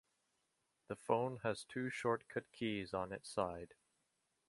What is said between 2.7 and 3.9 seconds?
on its side.